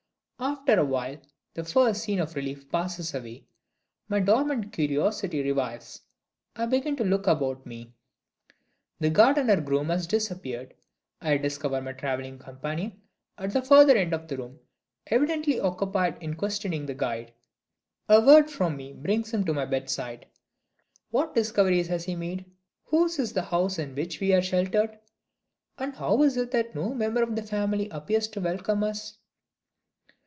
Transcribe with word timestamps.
After 0.43 0.79
a 0.79 0.85
while, 0.85 1.19
the 1.53 1.63
first 1.63 2.03
sense 2.05 2.19
of 2.19 2.35
relief 2.35 2.67
passes 2.71 3.13
away. 3.13 3.45
My 4.09 4.19
dormant 4.19 4.73
curiosity 4.73 5.43
revives. 5.43 6.01
I 6.55 6.65
begin 6.65 6.95
to 6.95 7.03
look 7.03 7.27
about 7.27 7.63
me. 7.63 7.93
The 8.99 9.11
gardener 9.11 9.61
groom 9.61 9.89
has 9.89 10.07
disappeared. 10.07 10.73
I 11.21 11.37
discover 11.37 11.79
my 11.79 11.91
traveling 11.93 12.39
companion 12.39 12.99
at 13.37 13.53
the 13.53 13.61
further 13.61 13.95
end 13.95 14.15
of 14.15 14.27
the 14.27 14.35
room, 14.35 14.57
evidently 15.05 15.59
occupied 15.59 16.17
in 16.23 16.33
questioning 16.35 16.87
the 16.87 16.95
guide. 16.95 17.33
A 18.09 18.19
word 18.19 18.49
from 18.49 18.75
me 18.75 18.93
brings 18.93 19.31
him 19.31 19.43
to 19.45 19.53
my 19.53 19.65
bedside. 19.67 20.25
What 21.11 21.35
discoveries 21.35 21.85
has 21.89 22.05
he 22.05 22.15
made? 22.15 22.45
whose 22.85 23.19
is 23.19 23.31
the 23.31 23.43
house 23.43 23.77
in 23.77 23.93
which 23.93 24.19
we 24.19 24.33
are 24.33 24.41
sheltered; 24.41 24.97
and 25.77 25.93
how 25.95 26.23
is 26.23 26.35
it 26.35 26.49
that 26.49 26.73
no 26.73 26.95
member 26.95 27.21
of 27.21 27.35
the 27.35 27.43
family 27.43 27.89
appears 27.89 28.27
to 28.29 28.41
welcome 28.41 28.83
us? 28.83 29.19